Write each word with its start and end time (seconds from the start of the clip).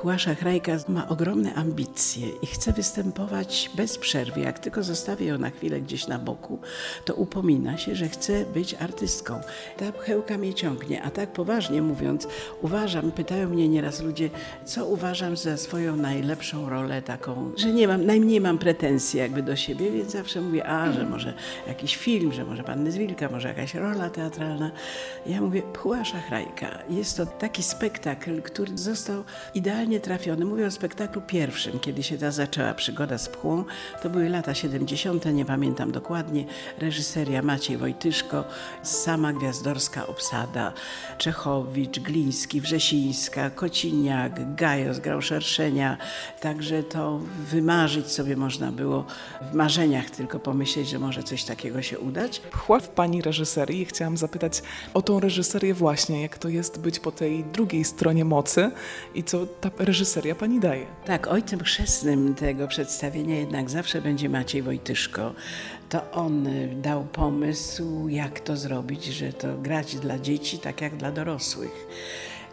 Płasza 0.00 0.34
Hrajka 0.34 0.72
ma 0.88 1.08
ogromne 1.08 1.54
ambicje 1.54 2.28
i 2.42 2.46
chce 2.46 2.72
występować 2.72 3.70
bez 3.74 3.98
przerwy. 3.98 4.40
Jak 4.40 4.58
tylko 4.58 4.82
zostawię 4.82 5.26
ją 5.26 5.38
na 5.38 5.50
chwilę 5.50 5.80
gdzieś 5.80 6.06
na 6.06 6.18
boku, 6.18 6.58
to 7.04 7.14
upomina 7.14 7.78
się, 7.78 7.94
że 7.94 8.08
chce 8.08 8.44
być 8.46 8.74
artystką. 8.74 9.40
Ta 9.76 9.92
pchełka 9.92 10.38
mnie 10.38 10.54
ciągnie, 10.54 11.02
a 11.02 11.10
tak 11.10 11.32
poważnie 11.32 11.82
mówiąc, 11.82 12.28
uważam, 12.62 13.12
pytają 13.12 13.48
mnie 13.48 13.68
nieraz 13.68 14.02
ludzie, 14.02 14.30
co 14.64 14.86
uważam 14.86 15.36
za 15.36 15.56
swoją 15.56 15.96
najlepszą 15.96 16.70
rolę 16.70 17.02
taką, 17.02 17.52
że 17.56 17.72
nie 17.72 17.88
mam, 17.88 18.06
najmniej 18.06 18.40
mam 18.40 18.58
pretensji 18.58 19.18
jakby 19.18 19.42
do 19.42 19.56
siebie, 19.56 19.90
więc 19.90 20.12
zawsze 20.12 20.40
mówię, 20.40 20.66
a, 20.66 20.92
że 20.92 21.06
może 21.06 21.34
jakiś 21.66 21.96
film, 21.96 22.32
że 22.32 22.44
może 22.44 22.64
Panny 22.64 22.92
z 22.92 22.96
Wilka, 22.96 23.28
może 23.28 23.48
jakaś 23.48 23.74
rola 23.74 24.10
teatralna. 24.10 24.70
Ja 25.26 25.40
mówię, 25.40 25.62
Płasza 25.62 26.20
Hrajka. 26.20 26.78
Jest 26.90 27.16
to 27.16 27.26
taki 27.26 27.62
spektakl, 27.62 28.42
który 28.42 28.78
został 28.78 29.24
idealnie 29.54 29.89
trafiony. 29.98 30.44
Mówię 30.44 30.66
o 30.66 30.70
spektaklu 30.70 31.22
pierwszym, 31.22 31.80
kiedy 31.80 32.02
się 32.02 32.18
ta 32.18 32.30
zaczęła 32.30 32.74
przygoda 32.74 33.18
z 33.18 33.28
pchłą. 33.28 33.64
To 34.02 34.10
były 34.10 34.28
lata 34.28 34.54
70., 34.54 35.24
nie 35.24 35.44
pamiętam 35.44 35.92
dokładnie. 35.92 36.44
Reżyseria 36.78 37.42
Maciej 37.42 37.76
Wojtyszko, 37.76 38.44
sama 38.82 39.32
gwiazdorska 39.32 40.06
obsada, 40.06 40.72
Czechowicz, 41.18 41.98
Gliński, 41.98 42.60
Wrzesińska, 42.60 43.50
Kociniak, 43.50 44.54
Gajos 44.54 44.98
grał 44.98 45.22
Szerszenia. 45.22 45.96
Także 46.40 46.82
to 46.82 47.20
wymarzyć 47.50 48.12
sobie 48.12 48.36
można 48.36 48.72
było 48.72 49.04
w 49.52 49.54
marzeniach 49.54 50.10
tylko 50.10 50.38
pomyśleć, 50.38 50.88
że 50.88 50.98
może 50.98 51.22
coś 51.22 51.44
takiego 51.44 51.82
się 51.82 51.98
udać. 51.98 52.40
Pchła 52.40 52.80
w 52.80 52.88
pani 52.88 53.22
reżyserii. 53.22 53.84
Chciałam 53.84 54.16
zapytać 54.16 54.62
o 54.94 55.02
tą 55.02 55.20
reżyserię 55.20 55.74
właśnie, 55.74 56.22
jak 56.22 56.38
to 56.38 56.48
jest 56.48 56.80
być 56.80 56.98
po 57.00 57.12
tej 57.12 57.44
drugiej 57.44 57.84
stronie 57.84 58.24
mocy 58.24 58.70
i 59.14 59.24
co 59.24 59.46
ta 59.46 59.70
reżyseria 59.84 60.34
pani 60.34 60.60
daje. 60.60 60.86
Tak, 61.04 61.26
ojcem 61.26 61.60
chrzestnym 61.60 62.34
tego 62.34 62.68
przedstawienia 62.68 63.36
jednak 63.36 63.70
zawsze 63.70 64.02
będzie 64.02 64.28
Maciej 64.28 64.62
Wojtyszko. 64.62 65.34
To 65.88 66.10
on 66.10 66.46
y, 66.46 66.74
dał 66.82 67.04
pomysł, 67.04 68.08
jak 68.08 68.40
to 68.40 68.56
zrobić, 68.56 69.04
że 69.04 69.32
to 69.32 69.58
grać 69.58 69.96
dla 69.96 70.18
dzieci 70.18 70.58
tak 70.58 70.80
jak 70.80 70.96
dla 70.96 71.12
dorosłych 71.12 71.86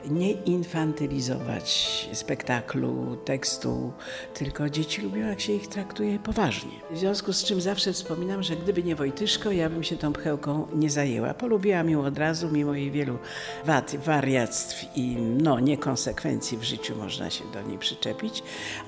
nie 0.06 0.31
infantylizować 0.31 2.09
spektaklu, 2.14 3.17
tekstu, 3.26 3.94
tylko 4.34 4.70
dzieci 4.70 5.02
lubią, 5.02 5.28
jak 5.28 5.42
się 5.42 5.53
ich 5.53 5.67
traktuje 5.67 6.20
poważnie. 6.20 6.72
W 6.92 6.98
związku 6.98 7.34
z 7.34 7.44
czym 7.44 7.62
zawsze 7.62 7.94
wspominam, 7.94 8.44
że 8.44 8.56
gdyby 8.56 8.84
nie 8.84 8.95
Wojtyszko, 8.95 9.52
ja 9.52 9.70
bym 9.70 9.84
się 9.84 9.98
tą 9.98 10.14
pchełką 10.14 10.68
nie 10.75 10.90
zajęła. 10.90 11.34
Polubiłam 11.34 11.90
ją 11.90 12.06
od 12.06 12.18
razu, 12.18 12.50
mimo 12.52 12.73
jej 12.73 12.92
wielu 12.92 13.18
wad, 13.66 13.95
wariactw 13.95 14.86
i 14.95 15.16
no, 15.16 15.59
niekonsekwencji 15.59 16.58
w 16.58 16.64
życiu 16.64 16.95
można 16.95 17.30
się 17.30 17.44
do 17.53 17.62
niej 17.62 17.78
przyczepić, 17.78 18.44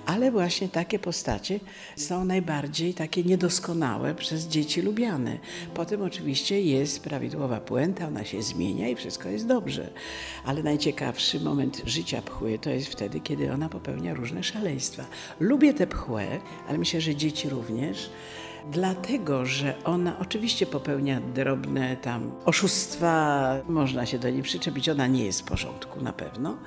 ale 0.06 0.32
właśnie 0.32 0.70
takie 0.70 1.00
postacie 1.00 1.60
są 1.96 2.26
najbardziej 2.26 2.94
takie 2.94 3.24
niedoskonałe 3.24 4.16
przez 4.16 4.48
dzieci 4.48 4.82
lubiane. 4.82 5.38
Potem 5.74 6.02
oczywiście 6.02 6.62
jest 6.62 7.04
prawidłowa 7.04 7.60
puenta, 7.60 8.08
ona 8.08 8.24
się 8.26 8.42
zmienia 8.42 8.90
i 8.90 8.96
wszystko 8.96 9.30
jest 9.30 9.48
dobrze, 9.48 9.90
ale 10.46 10.64
najciekawsze 10.64 10.99
najciekawszy 11.00 11.40
moment 11.40 11.82
życia 11.86 12.22
pchły 12.22 12.60
to 12.60 12.70
jest 12.70 12.88
wtedy, 12.88 13.20
kiedy 13.20 13.54
ona 13.54 13.70
popełnia 13.70 14.14
różne 14.14 14.44
szaleństwa. 14.44 15.06
Lubię 15.40 15.74
tę 15.74 15.88
pchłę, 15.88 16.28
ale 16.68 16.78
myślę, 16.78 17.02
że 17.02 17.16
dzieci 17.16 17.50
również. 17.50 18.10
Dlatego, 18.72 19.46
że 19.46 19.84
ona 19.84 20.20
oczywiście 20.20 20.66
popełnia 20.66 21.22
drobne 21.22 21.98
tam 21.98 22.32
oszustwa, 22.46 23.56
można 23.70 24.06
się 24.06 24.20
do 24.20 24.30
niej 24.30 24.44
przyczepić, 24.44 24.90
ona 24.90 25.08
nie 25.08 25.26
jest 25.26 25.42
w 25.42 25.44
porządku 25.44 26.02
na 26.02 26.14
pewno, 26.14 26.58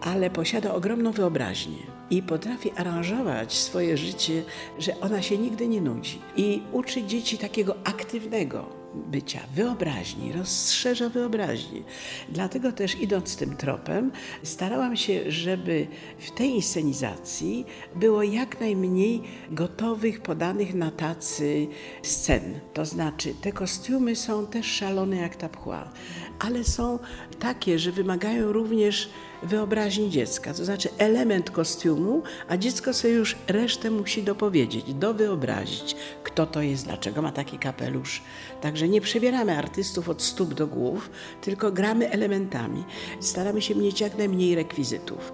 ale 0.00 0.30
posiada 0.30 0.74
ogromną 0.74 1.12
wyobraźnię 1.12 1.82
i 2.10 2.22
potrafi 2.22 2.70
aranżować 2.76 3.52
swoje 3.52 3.96
życie, 3.96 4.42
że 4.78 5.00
ona 5.00 5.22
się 5.22 5.38
nigdy 5.38 5.68
nie 5.68 5.80
nudzi 5.80 6.18
i 6.36 6.62
uczy 6.72 7.02
dzieci 7.02 7.38
takiego 7.38 7.76
aktywnego 7.84 8.77
bycia, 8.94 9.40
wyobraźni, 9.54 10.32
rozszerza 10.32 11.08
wyobraźnię. 11.08 11.82
Dlatego 12.28 12.72
też 12.72 13.00
idąc 13.00 13.36
tym 13.36 13.56
tropem, 13.56 14.12
starałam 14.42 14.96
się, 14.96 15.30
żeby 15.30 15.86
w 16.18 16.30
tej 16.30 16.50
inscenizacji 16.50 17.64
było 17.94 18.22
jak 18.22 18.60
najmniej 18.60 19.22
gotowych, 19.50 20.20
podanych 20.20 20.74
na 20.74 20.90
tacy 20.90 21.66
scen. 22.02 22.60
To 22.74 22.84
znaczy, 22.84 23.34
te 23.34 23.52
kostiumy 23.52 24.16
są 24.16 24.46
też 24.46 24.66
szalone 24.66 25.16
jak 25.16 25.36
ta 25.36 25.48
pchła, 25.48 25.92
ale 26.38 26.64
są 26.64 26.98
takie, 27.38 27.78
że 27.78 27.92
wymagają 27.92 28.52
również 28.52 29.10
wyobraźni 29.42 30.10
dziecka, 30.10 30.54
to 30.54 30.64
znaczy 30.64 30.88
element 30.98 31.50
kostiumu, 31.50 32.22
a 32.48 32.56
dziecko 32.56 32.94
sobie 32.94 33.14
już 33.14 33.36
resztę 33.48 33.90
musi 33.90 34.22
dopowiedzieć, 34.22 34.94
dowyobrazić, 34.94 35.96
kto 36.22 36.46
to 36.46 36.62
jest, 36.62 36.84
dlaczego 36.84 37.22
ma 37.22 37.32
taki 37.32 37.58
kapelusz. 37.58 38.22
Także 38.60 38.88
nie 38.88 39.00
przebieramy 39.00 39.58
artystów 39.58 40.08
od 40.08 40.22
stóp 40.22 40.54
do 40.54 40.66
głów, 40.66 41.10
tylko 41.40 41.72
gramy 41.72 42.10
elementami. 42.10 42.84
Staramy 43.20 43.62
się 43.62 43.74
mieć 43.74 44.00
jak 44.00 44.18
najmniej 44.18 44.54
rekwizytów. 44.54 45.32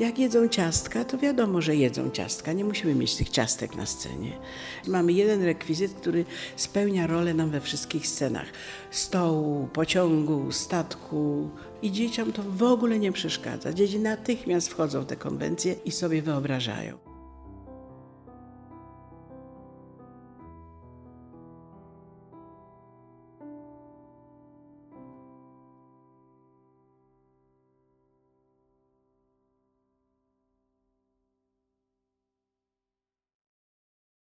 Jak 0.00 0.18
jedzą 0.18 0.48
ciastka, 0.48 1.04
to 1.04 1.18
wiadomo, 1.18 1.60
że 1.60 1.76
jedzą 1.76 2.10
ciastka. 2.10 2.52
Nie 2.52 2.64
musimy 2.64 2.94
mieć 2.94 3.16
tych 3.16 3.28
ciastek 3.28 3.76
na 3.76 3.86
scenie. 3.86 4.32
Mamy 4.86 5.12
jeden 5.12 5.42
rekwizyt, 5.42 5.94
który 5.94 6.24
spełnia 6.56 7.06
rolę 7.06 7.34
nam 7.34 7.50
we 7.50 7.60
wszystkich 7.60 8.06
scenach: 8.06 8.46
stołu, 8.90 9.68
pociągu, 9.72 10.52
statku. 10.52 11.50
I 11.82 11.92
dzieciom 11.92 12.32
to 12.32 12.42
w 12.42 12.62
ogóle 12.62 12.98
nie 12.98 13.12
przeszkadza. 13.12 13.72
Dzieci 13.72 13.98
natychmiast 13.98 14.68
wchodzą 14.68 15.02
w 15.02 15.06
te 15.06 15.16
konwencje 15.16 15.74
i 15.84 15.90
sobie 15.90 16.22
wyobrażają. 16.22 17.07